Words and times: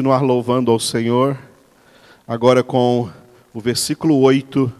continuar 0.00 0.22
louvando 0.22 0.70
ao 0.70 0.80
Senhor, 0.80 1.36
agora 2.26 2.64
com 2.64 3.10
o 3.52 3.60
versículo 3.60 4.18
8 4.18 4.72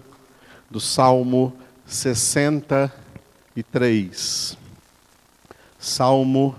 do 0.71 0.81
Salmo 0.81 1.55
63. 1.85 4.57
Salmo 5.79 6.57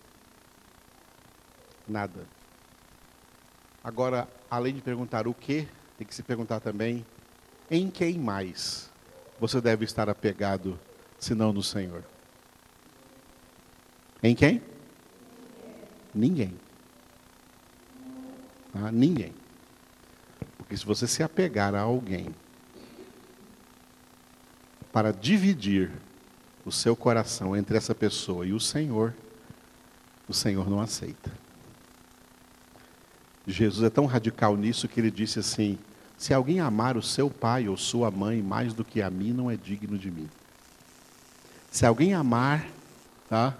Nada. 1.88 2.26
Agora, 3.84 4.28
além 4.50 4.74
de 4.74 4.82
perguntar 4.82 5.28
o 5.28 5.34
que, 5.34 5.68
tem 5.96 6.08
que 6.08 6.16
se 6.16 6.24
perguntar 6.24 6.60
também 6.60 7.06
em 7.70 7.92
quem 7.92 8.18
mais 8.18 8.90
você 9.40 9.62
deve 9.62 9.86
estar 9.86 10.10
apegado, 10.10 10.80
se 11.20 11.36
não 11.36 11.54
no 11.54 11.62
Senhor? 11.62 12.04
Em 14.24 14.34
quem? 14.34 14.60
Ninguém. 16.16 16.58
Ah, 18.74 18.92
ninguém. 18.92 19.36
Porque 20.58 20.76
se 20.76 20.84
você 20.84 21.06
se 21.06 21.22
apegar 21.22 21.76
a 21.76 21.82
alguém 21.82 22.34
para 24.94 25.12
dividir 25.12 25.92
o 26.64 26.72
seu 26.72 26.96
coração 26.96 27.58
entre 27.58 27.76
essa 27.76 27.96
pessoa 27.96 28.46
e 28.46 28.54
o 28.54 28.60
Senhor, 28.60 29.14
o 30.30 30.34
Senhor 30.34 30.70
não 30.70 30.80
aceita. 30.80 31.32
Jesus 33.46 33.84
é 33.84 33.90
tão 33.90 34.06
radical 34.06 34.56
nisso 34.56 34.88
que 34.88 35.00
ele 35.00 35.12
disse 35.12 35.40
assim: 35.40 35.80
se 36.16 36.34
alguém 36.34 36.60
amar 36.60 36.96
o 36.96 37.02
seu 37.02 37.30
pai 37.30 37.68
ou 37.68 37.76
sua 37.76 38.12
mãe 38.12 38.42
mais 38.42 38.74
do 38.74 38.86
que 38.86 39.02
a 39.02 39.10
mim, 39.10 39.34
não 39.34 39.50
é 39.50 39.58
digno 39.58 39.98
de 39.98 40.10
mim. 40.10 40.30
Se 41.72 41.86
alguém 41.86 42.14
amar 42.14 42.66
tá, 43.28 43.58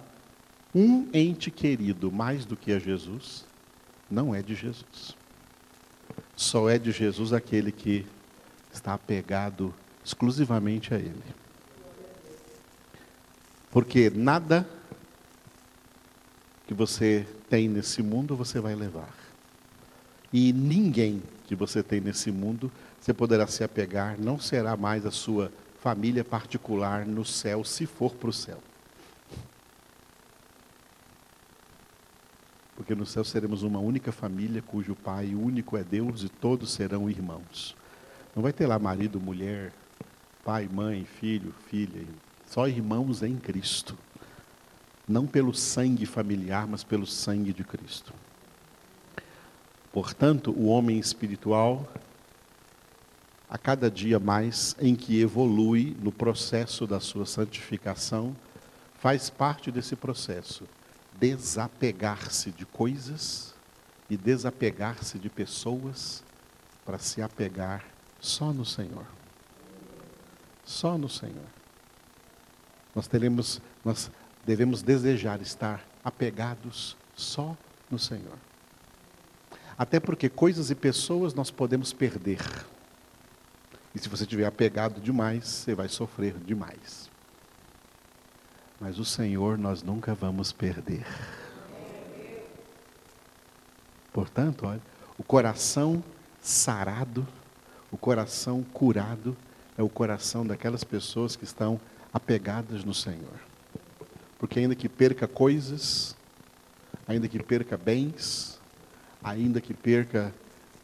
um 0.72 1.08
ente 1.12 1.50
querido 1.50 2.12
mais 2.12 2.44
do 2.46 2.56
que 2.56 2.72
a 2.72 2.78
Jesus, 2.78 3.44
não 4.08 4.32
é 4.34 4.40
de 4.40 4.54
Jesus. 4.54 5.16
Só 6.36 6.70
é 6.70 6.78
de 6.78 6.92
Jesus 6.92 7.32
aquele 7.32 7.72
que 7.72 8.06
está 8.72 8.94
apegado 8.94 9.74
exclusivamente 10.04 10.92
a 10.92 10.98
Ele. 10.98 11.22
Porque 13.70 14.10
nada 14.10 14.68
que 16.66 16.74
você 16.74 17.26
tem 17.48 17.68
nesse 17.68 18.02
mundo 18.02 18.36
você 18.36 18.60
vai 18.60 18.74
levar. 18.74 19.12
E 20.32 20.52
ninguém 20.52 21.22
que 21.46 21.54
você 21.54 21.82
tem 21.82 22.00
nesse 22.00 22.30
mundo 22.30 22.70
você 23.00 23.12
poderá 23.12 23.46
se 23.46 23.62
apegar, 23.62 24.18
não 24.18 24.38
será 24.38 24.76
mais 24.76 25.04
a 25.04 25.10
sua 25.10 25.52
família 25.80 26.24
particular 26.24 27.04
no 27.04 27.24
céu, 27.24 27.62
se 27.62 27.84
for 27.84 28.14
para 28.14 28.30
o 28.30 28.32
céu. 28.32 28.58
Porque 32.74 32.94
no 32.94 33.04
céu 33.04 33.22
seremos 33.22 33.62
uma 33.62 33.78
única 33.78 34.10
família 34.10 34.62
cujo 34.62 34.94
pai 34.94 35.34
único 35.34 35.76
é 35.76 35.84
Deus 35.84 36.22
e 36.22 36.28
todos 36.28 36.72
serão 36.72 37.10
irmãos. 37.10 37.76
Não 38.34 38.42
vai 38.42 38.52
ter 38.52 38.66
lá 38.66 38.78
marido, 38.78 39.20
mulher, 39.20 39.72
pai, 40.44 40.68
mãe, 40.70 41.04
filho, 41.04 41.54
filha, 41.68 42.06
só 42.46 42.68
irmãos 42.68 43.22
em 43.22 43.36
Cristo. 43.36 43.96
Não 45.08 45.26
pelo 45.26 45.54
sangue 45.54 46.06
familiar, 46.06 46.66
mas 46.66 46.84
pelo 46.84 47.06
sangue 47.06 47.52
de 47.52 47.64
Cristo. 47.64 48.12
Portanto, 49.92 50.50
o 50.50 50.66
homem 50.66 50.98
espiritual, 50.98 51.88
a 53.48 53.56
cada 53.56 53.90
dia 53.90 54.18
mais 54.18 54.76
em 54.80 54.94
que 54.94 55.20
evolui 55.20 55.96
no 56.00 56.12
processo 56.12 56.86
da 56.86 57.00
sua 57.00 57.26
santificação, 57.26 58.36
faz 58.98 59.30
parte 59.30 59.70
desse 59.70 59.96
processo 59.96 60.64
desapegar-se 61.18 62.50
de 62.50 62.66
coisas 62.66 63.54
e 64.10 64.16
desapegar-se 64.16 65.18
de 65.18 65.30
pessoas 65.30 66.22
para 66.84 66.98
se 66.98 67.22
apegar 67.22 67.84
só 68.20 68.52
no 68.52 68.64
Senhor. 68.64 69.06
Só 70.64 70.96
no 70.96 71.08
Senhor. 71.08 71.46
Nós 72.94 73.06
teremos, 73.06 73.60
nós 73.84 74.10
devemos 74.46 74.82
desejar 74.82 75.40
estar 75.40 75.84
apegados 76.04 76.96
só 77.16 77.56
no 77.90 77.98
Senhor. 77.98 78.38
Até 79.76 79.98
porque 79.98 80.28
coisas 80.28 80.70
e 80.70 80.74
pessoas 80.74 81.34
nós 81.34 81.50
podemos 81.50 81.92
perder. 81.92 82.40
E 83.94 83.98
se 83.98 84.08
você 84.08 84.24
estiver 84.24 84.46
apegado 84.46 85.00
demais, 85.00 85.46
você 85.46 85.74
vai 85.74 85.88
sofrer 85.88 86.34
demais. 86.38 87.10
Mas 88.80 88.98
o 88.98 89.04
Senhor 89.04 89.58
nós 89.58 89.82
nunca 89.82 90.14
vamos 90.14 90.52
perder. 90.52 91.06
Portanto, 94.12 94.66
olha, 94.66 94.80
o 95.18 95.24
coração 95.24 96.02
sarado, 96.40 97.26
o 97.90 97.96
coração 97.96 98.62
curado, 98.62 99.36
é 99.76 99.82
o 99.82 99.88
coração 99.88 100.46
daquelas 100.46 100.84
pessoas 100.84 101.36
que 101.36 101.44
estão 101.44 101.80
apegadas 102.12 102.84
no 102.84 102.94
Senhor. 102.94 103.38
Porque 104.38 104.60
ainda 104.60 104.74
que 104.74 104.88
perca 104.88 105.26
coisas, 105.26 106.16
ainda 107.06 107.28
que 107.28 107.42
perca 107.42 107.76
bens, 107.76 108.60
ainda 109.22 109.60
que 109.60 109.74
perca 109.74 110.32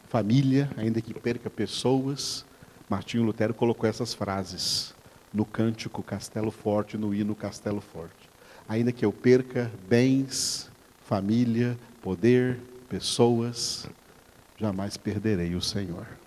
família, 0.09 0.69
ainda 0.75 1.01
que 1.01 1.13
perca 1.13 1.49
pessoas, 1.49 2.45
Martinho 2.89 3.23
Lutero 3.23 3.53
colocou 3.53 3.89
essas 3.89 4.13
frases 4.13 4.93
no 5.33 5.45
cântico 5.45 6.03
Castelo 6.03 6.51
Forte, 6.51 6.97
no 6.97 7.13
hino 7.15 7.33
Castelo 7.33 7.79
Forte. 7.79 8.29
Ainda 8.67 8.91
que 8.91 9.05
eu 9.05 9.13
perca 9.13 9.71
bens, 9.87 10.69
família, 11.05 11.77
poder, 12.01 12.59
pessoas, 12.89 13.87
jamais 14.57 14.97
perderei 14.97 15.55
o 15.55 15.61
Senhor 15.61 16.20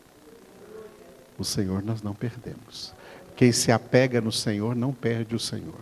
o 1.39 1.45
Senhor 1.45 1.83
nós 1.83 2.03
não 2.03 2.15
perdemos. 2.15 2.93
Quem 3.37 3.51
se 3.53 3.73
apega 3.73 4.21
no 4.21 4.31
Senhor 4.31 4.77
não 4.77 4.93
perde 4.93 5.35
o 5.35 5.41
Senhor. 5.41 5.81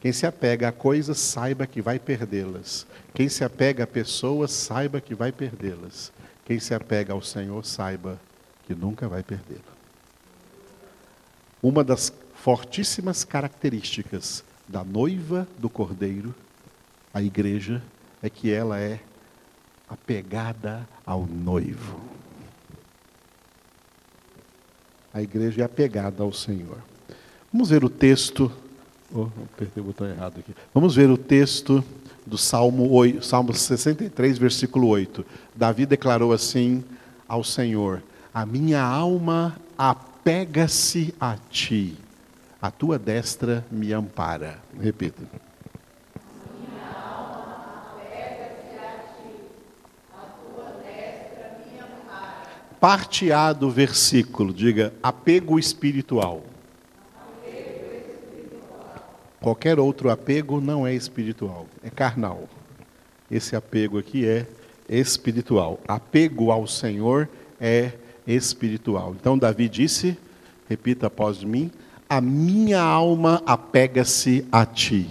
Quem 0.00 0.12
se 0.12 0.26
apega 0.26 0.68
a 0.68 0.72
coisas, 0.72 1.18
saiba 1.18 1.66
que 1.66 1.80
vai 1.80 1.98
perdê-las. 1.98 2.86
Quem 3.14 3.28
se 3.28 3.42
apega 3.42 3.84
a 3.84 3.86
pessoas, 3.86 4.50
saiba 4.52 5.00
que 5.00 5.14
vai 5.14 5.32
perdê-las. 5.32 6.12
Quem 6.44 6.60
se 6.60 6.74
apega 6.74 7.14
ao 7.14 7.22
Senhor, 7.22 7.64
saiba 7.64 8.20
que 8.66 8.74
nunca 8.74 9.08
vai 9.08 9.22
perdê-la. 9.22 9.72
Uma 11.62 11.82
das 11.82 12.12
fortíssimas 12.34 13.24
características 13.24 14.44
da 14.68 14.84
noiva 14.84 15.48
do 15.56 15.70
cordeiro, 15.70 16.34
a 17.12 17.22
igreja, 17.22 17.82
é 18.22 18.28
que 18.28 18.50
ela 18.50 18.78
é 18.78 19.00
apegada 19.88 20.86
ao 21.06 21.24
noivo 21.26 22.13
a 25.14 25.22
igreja 25.22 25.62
é 25.62 25.64
apegada 25.64 26.24
ao 26.24 26.32
Senhor. 26.32 26.78
Vamos 27.52 27.70
ver 27.70 27.84
o 27.84 27.88
texto. 27.88 28.50
Oh, 29.14 29.28
apertei 29.54 29.80
o 29.80 29.86
botão 29.86 30.08
errado 30.08 30.40
aqui. 30.40 30.52
Vamos 30.74 30.96
ver 30.96 31.08
o 31.08 31.16
texto 31.16 31.84
do 32.26 32.36
Salmo, 32.36 32.90
8, 32.90 33.24
Salmo 33.24 33.54
63, 33.54 34.38
versículo 34.38 34.88
8. 34.88 35.24
Davi 35.54 35.86
declarou 35.86 36.32
assim 36.32 36.82
ao 37.28 37.44
Senhor: 37.44 38.02
A 38.34 38.44
minha 38.44 38.82
alma 38.82 39.56
apega-se 39.78 41.14
a 41.20 41.36
ti, 41.48 41.96
a 42.60 42.72
tua 42.72 42.98
destra 42.98 43.64
me 43.70 43.92
ampara. 43.92 44.58
Repita. 44.80 45.22
Minha 46.58 46.90
alma 46.92 47.84
apega-se 47.94 48.78
a 48.78 48.98
ti, 49.14 49.30
parte 52.84 53.32
A 53.32 53.50
do 53.54 53.70
versículo, 53.70 54.52
diga 54.52 54.92
apego 55.02 55.58
espiritual. 55.58 56.44
Qualquer 59.40 59.80
outro 59.80 60.10
apego 60.10 60.60
não 60.60 60.86
é 60.86 60.92
espiritual, 60.92 61.66
é 61.82 61.88
carnal. 61.88 62.46
Esse 63.30 63.56
apego 63.56 63.98
aqui 63.98 64.26
é 64.26 64.46
espiritual. 64.86 65.80
Apego 65.88 66.50
ao 66.50 66.66
Senhor 66.66 67.26
é 67.58 67.92
espiritual. 68.26 69.16
Então 69.18 69.38
Davi 69.38 69.66
disse, 69.66 70.18
repita 70.68 71.06
após 71.06 71.42
mim, 71.42 71.70
a 72.06 72.20
minha 72.20 72.82
alma 72.82 73.42
apega-se 73.46 74.46
a 74.52 74.66
ti. 74.66 75.08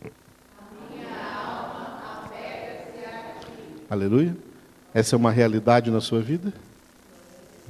A 0.00 0.94
minha 0.94 1.08
alma 1.44 2.22
apega-se 2.22 3.04
a 3.04 3.34
ti. 3.40 3.82
Aleluia. 3.90 4.36
Essa 4.94 5.16
é 5.16 5.18
uma 5.18 5.32
realidade 5.32 5.90
na 5.90 6.00
sua 6.00 6.20
vida? 6.20 6.54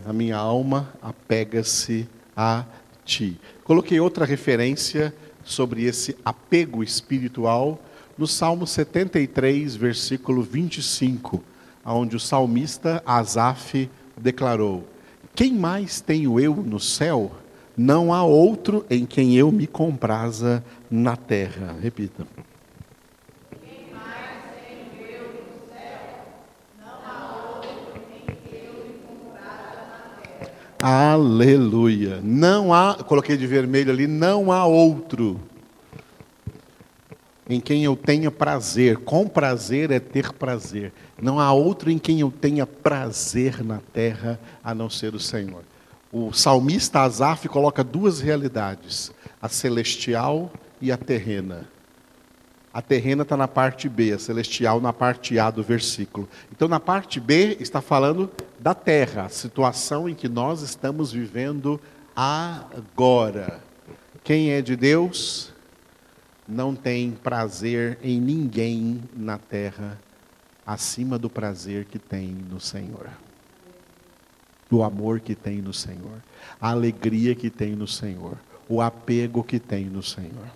A 0.05 0.13
minha 0.13 0.37
alma 0.37 0.93
apega-se 1.01 2.09
a 2.37 2.65
ti. 3.05 3.41
Coloquei 3.65 3.99
outra 3.99 4.25
referência 4.25 5.15
sobre 5.45 5.85
esse 5.85 6.17
apego 6.25 6.83
espiritual 6.83 7.81
no 8.19 8.27
Salmo 8.27 8.67
73, 8.67 9.77
versículo 9.77 10.43
25, 10.43 11.43
onde 11.85 12.17
o 12.17 12.21
salmista 12.21 13.03
Asaf 13.07 13.91
declarou: 14.17 14.87
Quem 15.35 15.53
mais 15.53 16.01
tenho 16.01 16.41
eu 16.41 16.55
no 16.57 16.81
céu? 16.81 17.33
Não 17.77 18.13
há 18.13 18.25
outro 18.25 18.87
em 18.89 19.05
quem 19.05 19.37
eu 19.37 19.53
me 19.53 19.67
compraza 19.67 20.65
na 20.91 21.15
terra. 21.15 21.77
Repita. 21.81 22.27
Aleluia. 30.89 32.21
Não 32.23 32.73
há, 32.73 32.95
coloquei 32.95 33.37
de 33.37 33.45
vermelho 33.45 33.91
ali, 33.91 34.07
não 34.07 34.53
há 34.53 34.65
outro 34.67 35.41
em 37.51 37.59
quem 37.59 37.83
eu 37.83 37.97
tenha 37.97 38.31
prazer. 38.31 38.99
Com 38.99 39.27
prazer 39.27 39.91
é 39.91 39.99
ter 39.99 40.33
prazer. 40.33 40.93
Não 41.21 41.41
há 41.41 41.53
outro 41.53 41.91
em 41.91 41.99
quem 41.99 42.21
eu 42.21 42.31
tenha 42.31 42.65
prazer 42.65 43.65
na 43.65 43.81
terra 43.93 44.39
a 44.63 44.73
não 44.77 44.89
ser 44.89 45.13
o 45.13 45.19
Senhor. 45.19 45.65
O 46.13 46.33
salmista 46.33 47.01
Asaf 47.01 47.49
coloca 47.49 47.83
duas 47.83 48.21
realidades: 48.21 49.11
a 49.43 49.49
celestial 49.49 50.53
e 50.81 50.93
a 50.93 50.97
terrena. 50.97 51.67
A 52.73 52.81
terrena 52.81 53.25
está 53.25 53.37
na 53.37 53.49
parte 53.49 53.89
B, 53.89 54.13
a 54.13 54.21
celestial 54.21 54.81
na 54.81 54.93
parte 54.93 55.37
A 55.37 55.51
do 55.51 55.65
versículo. 55.65 56.29
Então, 56.53 56.69
na 56.69 56.79
parte 56.79 57.19
B, 57.19 57.57
está 57.59 57.81
falando 57.81 58.31
da 58.59 58.75
terra, 58.75 59.25
a 59.25 59.29
situação 59.29 60.09
em 60.09 60.15
que 60.15 60.29
nós 60.29 60.63
estamos 60.63 61.13
vivendo 61.13 61.81
agora. 62.15 63.61
Quem 64.25 64.51
é 64.51 64.63
de 64.63 64.77
Deus 64.77 65.53
não 66.49 66.75
tem 66.75 67.13
prazer 67.13 67.99
em 68.03 68.21
ninguém 68.21 69.03
na 69.15 69.39
terra 69.39 70.01
acima 70.67 71.19
do 71.19 71.31
prazer 71.31 71.85
que 71.85 71.99
tem 71.99 72.29
no 72.29 72.61
Senhor. 72.61 73.09
Do 74.69 74.83
amor 74.83 75.21
que 75.21 75.35
tem 75.35 75.63
no 75.63 75.73
Senhor, 75.73 76.23
a 76.61 76.71
alegria 76.71 77.35
que 77.37 77.51
tem 77.51 77.77
no 77.77 77.87
Senhor, 77.87 78.37
o 78.69 78.81
apego 78.81 79.45
que 79.45 79.61
tem 79.61 79.85
no 79.85 80.03
Senhor 80.03 80.51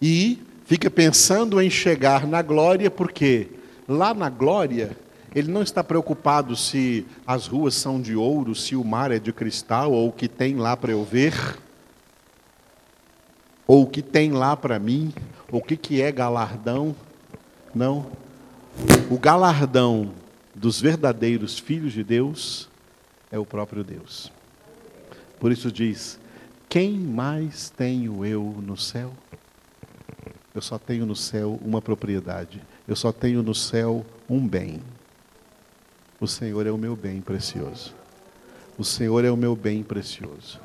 e 0.00 0.38
fica 0.66 0.90
pensando 0.90 1.58
em 1.60 1.70
chegar 1.70 2.26
na 2.26 2.42
glória, 2.42 2.90
porque 2.90 3.48
lá 3.88 4.12
na 4.12 4.28
glória 4.28 4.96
ele 5.34 5.50
não 5.50 5.62
está 5.62 5.82
preocupado 5.82 6.54
se 6.54 7.06
as 7.26 7.46
ruas 7.46 7.74
são 7.74 8.00
de 8.00 8.14
ouro, 8.14 8.54
se 8.54 8.76
o 8.76 8.84
mar 8.84 9.10
é 9.10 9.18
de 9.18 9.32
cristal, 9.32 9.92
ou 9.92 10.08
o 10.08 10.12
que 10.12 10.28
tem 10.28 10.56
lá 10.56 10.76
para 10.76 10.92
eu 10.92 11.04
ver, 11.04 11.34
ou 13.66 13.82
o 13.82 13.86
que 13.86 14.00
tem 14.00 14.30
lá 14.30 14.56
para 14.56 14.78
mim, 14.78 15.12
ou 15.50 15.58
o 15.58 15.62
que, 15.62 15.76
que 15.76 16.00
é 16.00 16.12
galardão. 16.12 16.94
Não. 17.74 18.06
O 19.10 19.18
galardão 19.18 20.12
dos 20.54 20.80
verdadeiros 20.80 21.58
filhos 21.58 21.92
de 21.92 22.04
Deus 22.04 22.68
é 23.30 23.38
o 23.38 23.44
próprio 23.46 23.82
Deus. 23.82 24.30
Por 25.40 25.50
isso 25.50 25.72
diz: 25.72 26.18
Quem 26.68 26.92
mais 26.92 27.70
tenho 27.70 28.24
eu 28.24 28.42
no 28.62 28.76
céu? 28.76 29.12
Eu 30.54 30.62
só 30.62 30.78
tenho 30.78 31.04
no 31.04 31.16
céu 31.16 31.58
uma 31.62 31.82
propriedade. 31.82 32.62
Eu 32.86 32.94
só 32.94 33.10
tenho 33.10 33.42
no 33.42 33.54
céu 33.54 34.06
um 34.28 34.46
bem. 34.46 34.80
O 36.24 36.26
Senhor 36.26 36.66
é 36.66 36.70
o 36.70 36.78
meu 36.78 36.96
bem 36.96 37.20
precioso. 37.20 37.94
O 38.78 38.82
Senhor 38.82 39.26
é 39.26 39.30
o 39.30 39.36
meu 39.36 39.54
bem 39.54 39.82
precioso. 39.82 40.58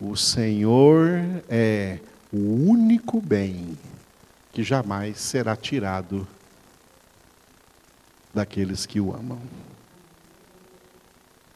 O 0.00 0.16
Senhor 0.16 1.20
é 1.48 2.00
o 2.32 2.38
único 2.68 3.20
bem 3.20 3.78
que 4.50 4.64
jamais 4.64 5.20
será 5.20 5.54
tirado 5.54 6.26
daqueles 8.34 8.84
que 8.84 8.98
o 8.98 9.14
amam. 9.14 9.40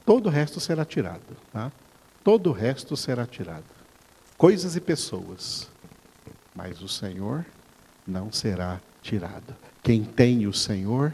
Todo 0.06 0.26
o 0.26 0.30
resto 0.30 0.60
será 0.60 0.84
tirado, 0.84 1.36
tá? 1.52 1.72
Todo 2.22 2.50
o 2.50 2.52
resto 2.52 2.96
será 2.96 3.26
tirado. 3.26 3.64
Coisas 4.38 4.76
e 4.76 4.80
pessoas 4.80 5.68
mas 6.54 6.80
o 6.82 6.88
Senhor 6.88 7.44
não 8.06 8.30
será 8.30 8.80
tirado. 9.02 9.56
Quem 9.82 10.04
tem 10.04 10.46
o 10.46 10.52
Senhor, 10.52 11.12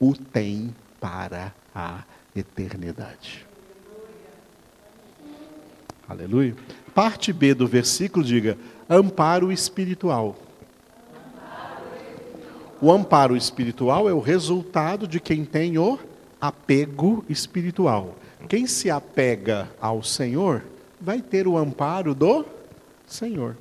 o 0.00 0.14
tem 0.14 0.74
para 1.00 1.52
a 1.74 2.02
eternidade. 2.34 3.46
Aleluia. 6.08 6.56
Parte 6.94 7.32
B 7.32 7.54
do 7.54 7.66
versículo 7.66 8.24
diga: 8.24 8.56
amparo 8.88 9.52
espiritual. 9.52 10.36
O 12.80 12.92
amparo 12.92 13.36
espiritual 13.36 14.08
é 14.08 14.12
o 14.12 14.20
resultado 14.20 15.06
de 15.06 15.18
quem 15.18 15.44
tem 15.44 15.78
o 15.78 15.98
apego 16.40 17.24
espiritual. 17.28 18.14
Quem 18.48 18.66
se 18.66 18.88
apega 18.88 19.68
ao 19.80 20.02
Senhor 20.02 20.62
vai 21.00 21.20
ter 21.20 21.48
o 21.48 21.56
amparo 21.56 22.14
do 22.14 22.44
Senhor. 23.06 23.56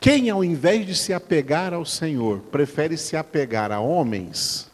Quem, 0.00 0.30
ao 0.30 0.42
invés 0.42 0.86
de 0.86 0.94
se 0.94 1.12
apegar 1.12 1.74
ao 1.74 1.84
Senhor, 1.84 2.38
prefere 2.50 2.96
se 2.96 3.14
apegar 3.14 3.70
a 3.70 3.80
homens, 3.80 4.69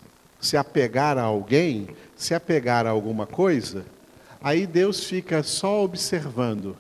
se 0.47 0.57
apegar 0.57 1.19
a 1.19 1.23
alguém, 1.23 1.89
se 2.17 2.35
apegar 2.35 2.87
a 2.87 2.91
alguma 2.91 3.27
coisa, 3.27 3.85
aí 4.41 4.67
Deus 4.67 5.05
fica 5.05 5.43
só 5.43 5.83
observando: 5.83 6.77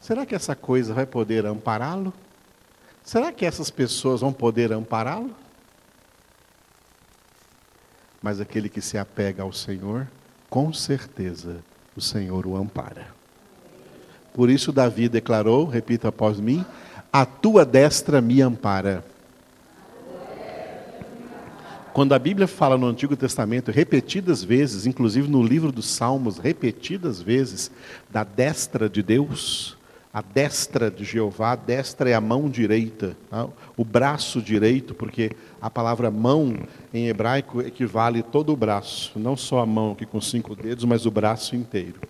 será 0.00 0.24
que 0.24 0.34
essa 0.34 0.56
coisa 0.56 0.94
vai 0.94 1.06
poder 1.06 1.46
ampará-lo? 1.46 2.12
Será 3.04 3.32
que 3.32 3.44
essas 3.44 3.70
pessoas 3.70 4.20
vão 4.20 4.32
poder 4.32 4.72
ampará-lo? 4.72 5.34
Mas 8.22 8.40
aquele 8.40 8.68
que 8.68 8.80
se 8.80 8.98
apega 8.98 9.42
ao 9.42 9.52
Senhor, 9.52 10.06
com 10.48 10.72
certeza 10.72 11.56
o 11.96 12.00
Senhor 12.00 12.46
o 12.46 12.56
ampara. 12.56 13.08
Por 14.34 14.50
isso, 14.50 14.72
Davi 14.72 15.08
declarou, 15.08 15.66
repita 15.66 16.08
após 16.08 16.38
mim: 16.38 16.64
a 17.12 17.26
tua 17.26 17.64
destra 17.64 18.20
me 18.20 18.40
ampara. 18.40 19.04
Quando 21.92 22.14
a 22.14 22.18
Bíblia 22.18 22.46
fala 22.46 22.78
no 22.78 22.86
Antigo 22.86 23.16
Testamento 23.16 23.70
repetidas 23.70 24.44
vezes, 24.44 24.86
inclusive 24.86 25.28
no 25.28 25.42
livro 25.42 25.72
dos 25.72 25.86
Salmos, 25.86 26.38
repetidas 26.38 27.20
vezes, 27.20 27.70
da 28.08 28.22
destra 28.22 28.88
de 28.88 29.02
Deus, 29.02 29.76
a 30.12 30.22
destra 30.22 30.90
de 30.90 31.04
Jeová, 31.04 31.52
a 31.52 31.56
destra 31.56 32.10
é 32.10 32.14
a 32.14 32.20
mão 32.20 32.48
direita, 32.48 33.16
tá? 33.28 33.48
o 33.76 33.84
braço 33.84 34.40
direito, 34.40 34.94
porque 34.94 35.32
a 35.60 35.70
palavra 35.70 36.10
mão 36.10 36.56
em 36.92 37.08
hebraico 37.08 37.60
equivale 37.60 38.22
todo 38.22 38.52
o 38.52 38.56
braço, 38.56 39.18
não 39.18 39.36
só 39.36 39.60
a 39.60 39.66
mão 39.66 39.92
aqui 39.92 40.06
com 40.06 40.20
cinco 40.20 40.54
dedos, 40.54 40.84
mas 40.84 41.06
o 41.06 41.10
braço 41.10 41.54
inteiro. 41.54 42.00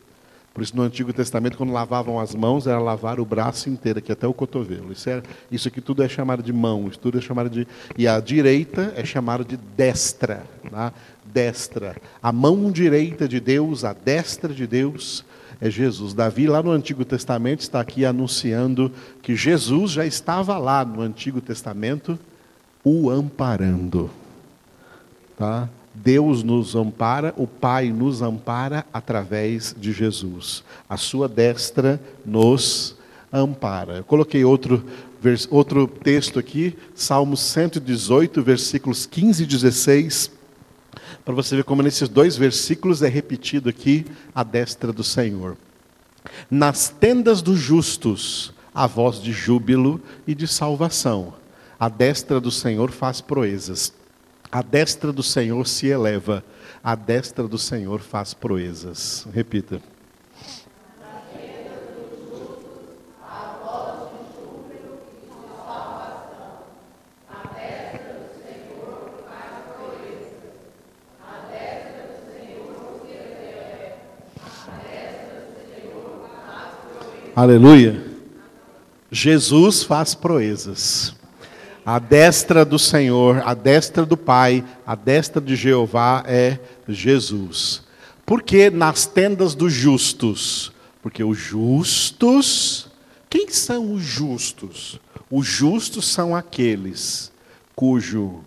Por 0.53 0.63
isso, 0.63 0.77
no 0.77 0.83
Antigo 0.83 1.13
Testamento, 1.13 1.57
quando 1.57 1.73
lavavam 1.73 2.19
as 2.19 2.35
mãos, 2.35 2.67
era 2.67 2.79
lavar 2.81 3.21
o 3.21 3.25
braço 3.25 3.71
inteiro, 3.71 4.01
aqui 4.01 4.11
até 4.11 4.27
o 4.27 4.35
cotovelo. 4.35 4.93
Isso, 4.93 5.09
é, 5.09 5.23
isso 5.51 5.69
aqui 5.69 5.81
tudo 5.81 6.03
é 6.03 6.09
chamado 6.09 6.43
de 6.43 6.53
mão, 6.53 6.89
isso 6.89 6.99
tudo 6.99 7.19
é 7.19 7.21
chamado 7.21 7.49
de. 7.49 7.67
E 7.97 8.09
a 8.09 8.19
direita 8.19 8.93
é 8.97 9.05
chamado 9.05 9.45
de 9.45 9.57
destra. 9.57 10.45
Tá? 10.69 10.93
Destra. 11.25 11.97
A 12.21 12.33
mão 12.33 12.71
direita 12.73 13.29
de 13.29 13.39
Deus, 13.39 13.85
a 13.85 13.93
destra 13.93 14.53
de 14.53 14.67
Deus, 14.67 15.25
é 15.61 15.71
Jesus. 15.71 16.15
Davi, 16.15 16.49
lá 16.49 16.63
no 16.63 16.73
Antigo 16.73 17.05
Testamento, 17.05 17.61
está 17.61 17.81
aqui 17.81 18.05
anunciando 18.05 18.91
que 19.23 19.37
Jesus 19.37 19.93
já 19.93 20.05
estava 20.05 20.59
lá 20.59 20.85
no 20.85 21.01
Antigo 21.01 21.41
Testamento, 21.41 22.19
o 22.83 23.09
amparando. 23.09 24.11
Tá? 25.39 25.69
Deus 25.95 26.43
nos 26.43 26.77
ampara, 26.77 27.35
o 27.37 27.47
Pai 27.47 27.91
nos 27.91 28.23
ampara 28.23 28.87
através 28.93 29.75
de 29.79 29.93
Jesus. 29.93 30.63
A 30.89 30.97
sua 30.97 31.29
destra 31.29 32.01
nos 32.25 32.97
ampara. 33.33 33.99
Eu 33.99 34.05
coloquei 34.05 34.45
outro, 34.45 34.85
outro 35.51 35.87
texto 35.87 36.39
aqui, 36.39 36.77
Salmo 36.95 37.37
118, 37.37 38.43
versículos 38.43 39.07
15 39.07 39.43
e 39.43 39.47
16. 39.47 40.31
para 41.25 41.35
você 41.35 41.57
ver 41.57 41.65
como 41.65 41.83
nesses 41.83 42.09
dois 42.09 42.37
versículos 42.37 43.03
é 43.03 43.09
repetido 43.09 43.69
aqui 43.69 44.07
a 44.35 44.43
destra 44.43 44.93
do 44.93 45.05
Senhor. 45.05 45.57
Nas 46.51 46.89
tendas 46.89 47.43
dos 47.43 47.59
justos, 47.59 48.53
a 48.75 48.87
voz 48.87 49.21
de 49.21 49.33
júbilo 49.33 50.01
e 50.27 50.35
de 50.35 50.47
salvação. 50.47 51.35
A 51.79 51.89
destra 51.89 52.41
do 52.41 52.51
Senhor 52.51 52.91
faz 52.91 53.21
proezas. 53.21 53.93
A 54.53 54.63
destra 54.63 55.13
do 55.13 55.23
Senhor 55.23 55.67
se 55.67 55.87
eleva. 55.87 56.45
A 56.83 56.97
destra 56.97 57.47
do 57.47 57.57
Senhor 57.57 58.01
faz 58.01 58.35
proezas. 58.35 59.27
Repita. 59.33 59.81
Aleluia. 77.37 78.05
Jesus 79.11 79.83
faz 79.83 80.15
proezas. 80.15 81.20
A 81.85 81.99
destra 81.99 82.65
do 82.65 82.79
Senhor, 82.79 83.43
a 83.45 83.55
destra 83.55 84.05
do 84.05 84.17
Pai, 84.17 84.65
a 84.87 84.95
destra 84.95 85.41
de 85.41 85.57
Jeová 85.57 86.23
é 86.27 86.59
Jesus. 86.89 87.83
Por 88.27 88.43
que 88.43 88.71
nas 88.71 89.07
tendas 89.07 89.55
dos 89.55 89.73
justos? 89.73 90.73
Porque 91.03 91.25
os 91.25 91.39
justos, 91.39 92.89
quem 93.29 93.49
são 93.49 93.95
os 93.95 94.03
justos? 94.03 95.01
Os 95.31 95.47
justos 95.47 96.07
são 96.07 96.37
aqueles 96.37 97.33
cujo 97.75 98.45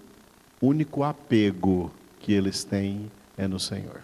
único 0.61 1.03
apego 1.03 1.91
que 2.19 2.31
eles 2.31 2.63
têm 2.63 3.11
é 3.37 3.47
no 3.47 3.59
Senhor. 3.59 4.01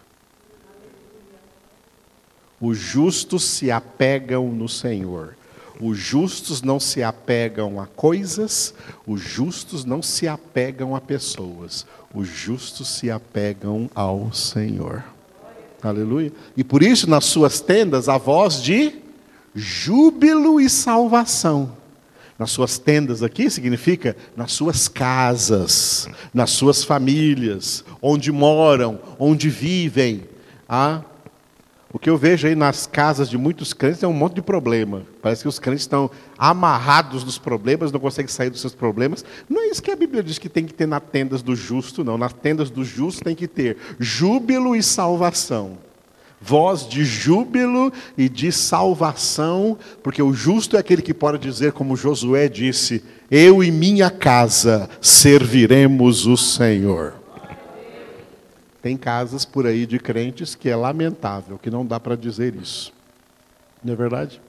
Os 2.59 2.77
justos 2.77 3.43
se 3.45 3.71
apegam 3.71 4.51
no 4.51 4.67
Senhor. 4.67 5.37
Os 5.81 5.97
justos 5.97 6.61
não 6.61 6.79
se 6.79 7.01
apegam 7.01 7.79
a 7.79 7.87
coisas, 7.87 8.73
os 9.07 9.21
justos 9.21 9.85
não 9.85 10.01
se 10.01 10.27
apegam 10.27 10.93
a 10.93 10.99
pessoas, 10.99 11.85
os 12.13 12.27
justos 12.27 12.89
se 12.89 13.09
apegam 13.09 13.89
ao 13.95 14.33
Senhor. 14.33 15.03
Aleluia. 15.81 16.33
E 16.57 16.63
por 16.63 16.83
isso, 16.83 17.09
nas 17.09 17.23
suas 17.23 17.61
tendas, 17.61 18.09
a 18.09 18.17
voz 18.17 18.61
de 18.61 18.93
júbilo 19.55 20.59
e 20.59 20.69
salvação. 20.69 21.77
Nas 22.37 22.51
suas 22.51 22.77
tendas 22.77 23.23
aqui 23.23 23.49
significa 23.49 24.15
nas 24.35 24.53
suas 24.53 24.87
casas, 24.87 26.07
nas 26.33 26.51
suas 26.51 26.83
famílias, 26.83 27.83
onde 28.01 28.31
moram, 28.31 28.99
onde 29.17 29.49
vivem. 29.49 30.23
Ah, 30.67 31.01
o 31.91 31.97
que 31.97 32.09
eu 32.09 32.17
vejo 32.17 32.47
aí 32.47 32.53
nas 32.53 32.85
casas 32.85 33.27
de 33.27 33.37
muitos 33.37 33.73
crentes 33.73 34.03
é 34.03 34.07
um 34.07 34.13
monte 34.13 34.35
de 34.35 34.41
problema. 34.43 35.01
Parece 35.23 35.41
que 35.41 35.47
os 35.47 35.57
crentes 35.57 35.81
estão 35.81 36.09
amarrados 36.37 37.23
nos 37.23 37.39
problemas, 37.39 37.91
não 37.91 37.99
conseguem 37.99 38.29
sair 38.29 38.51
dos 38.51 38.61
seus 38.61 38.75
problemas. 38.75 39.25
Não 39.49 39.61
é 39.61 39.67
isso 39.69 39.81
que 39.81 39.89
a 39.89 39.95
Bíblia 39.95 40.21
diz 40.21 40.37
que 40.37 40.47
tem 40.47 40.65
que 40.65 40.73
ter 40.73 40.87
nas 40.87 41.01
tendas 41.11 41.41
do 41.41 41.55
justo, 41.55 42.03
não. 42.03 42.15
Nas 42.15 42.31
tendas 42.31 42.69
do 42.69 42.85
justo 42.85 43.23
tem 43.23 43.35
que 43.35 43.47
ter 43.47 43.77
júbilo 43.99 44.75
e 44.75 44.83
salvação. 44.83 45.79
Voz 46.39 46.87
de 46.87 47.03
júbilo 47.03 47.91
e 48.15 48.29
de 48.29 48.51
salvação, 48.51 49.77
porque 50.03 50.21
o 50.21 50.31
justo 50.31 50.77
é 50.77 50.79
aquele 50.79 51.01
que 51.01 51.13
pode 51.13 51.39
dizer, 51.39 51.73
como 51.73 51.97
Josué 51.97 52.47
disse: 52.47 53.03
Eu 53.31 53.63
e 53.63 53.71
minha 53.71 54.11
casa 54.11 54.87
serviremos 55.01 56.27
o 56.27 56.37
Senhor. 56.37 57.18
Tem 58.81 58.95
casas 58.95 59.43
por 59.45 59.65
aí 59.65 59.85
de 59.85 59.99
crentes 59.99 60.55
que 60.55 60.69
é 60.69 60.75
lamentável, 60.75 61.57
que 61.57 61.69
não 61.69 61.85
dá 61.85 61.99
para 61.99 62.15
dizer 62.15 62.55
isso. 62.55 62.93
Não 63.83 63.93
é 63.93 63.95
verdade? 63.95 64.41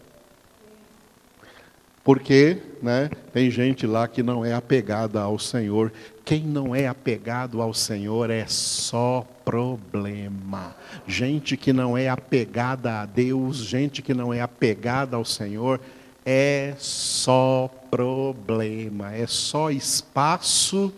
Porque 2.02 2.58
né, 2.82 3.10
tem 3.32 3.50
gente 3.50 3.86
lá 3.86 4.08
que 4.08 4.22
não 4.22 4.44
é 4.44 4.54
apegada 4.54 5.20
ao 5.20 5.38
Senhor. 5.38 5.92
Quem 6.24 6.42
não 6.42 6.74
é 6.74 6.86
apegado 6.86 7.60
ao 7.60 7.74
Senhor 7.74 8.30
é 8.30 8.46
só 8.46 9.26
problema. 9.44 10.74
Gente 11.06 11.56
que 11.56 11.72
não 11.72 11.96
é 11.96 12.08
apegada 12.08 13.00
a 13.00 13.06
Deus, 13.06 13.58
gente 13.58 14.00
que 14.00 14.14
não 14.14 14.32
é 14.32 14.40
apegada 14.40 15.16
ao 15.16 15.24
Senhor, 15.24 15.80
é 16.24 16.74
só 16.78 17.70
problema, 17.90 19.14
é 19.14 19.26
só 19.26 19.70
espaço 19.70 20.92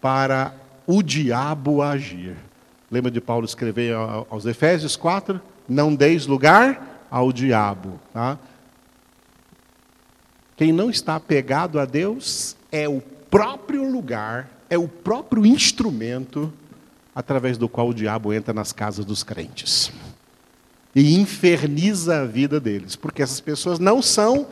para 0.00 0.54
o 0.86 1.02
diabo 1.02 1.82
agir. 1.82 2.36
Lembra 2.92 3.10
de 3.10 3.22
Paulo 3.22 3.46
escrever 3.46 3.94
aos 4.28 4.44
Efésios 4.44 4.96
4? 4.96 5.40
Não 5.66 5.94
deis 5.94 6.26
lugar 6.26 7.06
ao 7.10 7.32
diabo. 7.32 7.98
Tá? 8.12 8.38
Quem 10.54 10.72
não 10.72 10.90
está 10.90 11.16
apegado 11.16 11.80
a 11.80 11.86
Deus 11.86 12.54
é 12.70 12.86
o 12.86 13.00
próprio 13.30 13.90
lugar, 13.90 14.50
é 14.68 14.76
o 14.76 14.86
próprio 14.86 15.46
instrumento 15.46 16.52
através 17.14 17.56
do 17.56 17.66
qual 17.66 17.88
o 17.88 17.94
diabo 17.94 18.30
entra 18.30 18.52
nas 18.52 18.72
casas 18.72 19.06
dos 19.06 19.22
crentes 19.22 19.90
e 20.94 21.18
inferniza 21.18 22.20
a 22.20 22.24
vida 22.26 22.60
deles, 22.60 22.94
porque 22.94 23.22
essas 23.22 23.40
pessoas 23.40 23.78
não 23.78 24.02
são 24.02 24.46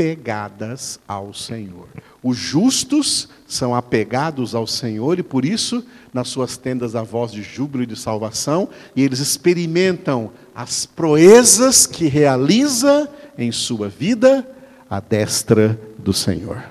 apegadas 0.00 0.98
ao 1.06 1.34
Senhor. 1.34 1.86
Os 2.22 2.38
justos 2.38 3.28
são 3.46 3.74
apegados 3.74 4.54
ao 4.54 4.66
Senhor 4.66 5.18
e 5.18 5.22
por 5.22 5.44
isso, 5.44 5.84
nas 6.12 6.28
suas 6.28 6.56
tendas, 6.56 6.96
a 6.96 7.02
voz 7.02 7.30
de 7.30 7.42
júbilo 7.42 7.82
e 7.82 7.86
de 7.86 7.96
salvação, 7.96 8.70
e 8.96 9.02
eles 9.02 9.18
experimentam 9.18 10.32
as 10.54 10.86
proezas 10.86 11.86
que 11.86 12.06
realiza 12.06 13.10
em 13.36 13.52
sua 13.52 13.90
vida 13.90 14.46
a 14.88 15.00
destra 15.00 15.78
do 15.98 16.14
Senhor. 16.14 16.64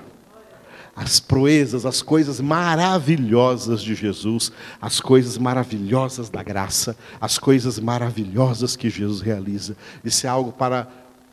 As 0.94 1.20
proezas, 1.20 1.86
as 1.86 2.02
coisas 2.02 2.40
maravilhosas 2.40 3.80
de 3.80 3.94
Jesus, 3.94 4.50
as 4.82 5.00
coisas 5.00 5.38
maravilhosas 5.38 6.28
da 6.28 6.42
graça, 6.42 6.96
as 7.20 7.38
coisas 7.38 7.78
maravilhosas 7.78 8.74
que 8.74 8.90
Jesus 8.90 9.20
realiza. 9.20 9.76
Isso 10.04 10.26
é 10.26 10.30
algo 10.30 10.50
para 10.50 10.88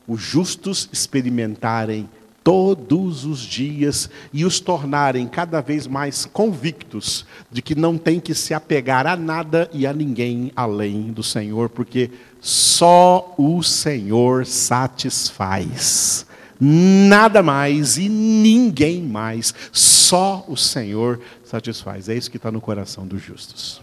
os 0.07 0.21
justos 0.21 0.87
experimentarem 0.91 2.09
todos 2.47 3.25
os 3.25 3.41
dias 3.41 4.09
e 4.31 4.45
os 4.45 4.61
tornarem 4.61 5.27
cada 5.27 5.59
vez 5.59 5.85
mais 5.85 6.25
convictos 6.25 7.25
de 7.51 7.61
que 7.61 7.75
não 7.75 7.97
tem 7.97 8.21
que 8.21 8.33
se 8.33 8.53
apegar 8.53 9.05
a 9.05 9.17
nada 9.17 9.69
e 9.73 9.85
a 9.85 9.91
ninguém 9.91 10.49
além 10.55 11.11
do 11.11 11.21
Senhor, 11.21 11.67
porque 11.67 12.09
só 12.39 13.35
o 13.37 13.61
Senhor 13.61 14.45
satisfaz. 14.45 16.25
Nada 16.57 17.43
mais 17.43 17.97
e 17.97 18.07
ninguém 18.07 19.03
mais, 19.03 19.53
só 19.73 20.45
o 20.47 20.55
Senhor 20.55 21.19
satisfaz. 21.43 22.07
É 22.07 22.15
isso 22.15 22.31
que 22.31 22.37
está 22.37 22.49
no 22.49 22.61
coração 22.61 23.05
dos 23.05 23.21
justos. 23.21 23.81